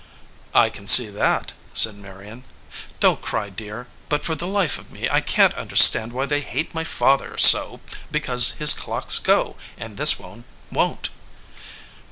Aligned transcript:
"I 0.55 0.71
can 0.71 0.87
see 0.87 1.09
that," 1.09 1.53
said 1.75 1.93
Marion. 1.93 2.43
"Don 2.99 3.17
t 3.17 3.21
cry, 3.21 3.51
dear; 3.51 3.85
but 4.09 4.23
for 4.25 4.33
the 4.33 4.47
life 4.47 4.79
of 4.79 4.91
me, 4.91 5.07
I 5.07 5.21
can 5.21 5.51
t 5.51 5.55
understand 5.55 6.11
why 6.11 6.25
they 6.25 6.41
hate 6.41 6.73
my 6.73 6.83
father 6.83 7.37
so* 7.37 7.81
because 8.09 8.53
his 8.53 8.73
clocks 8.73 9.19
go 9.19 9.57
and 9.77 9.97
this 9.97 10.17
one 10.17 10.45
won 10.71 10.97
t." 11.03 11.11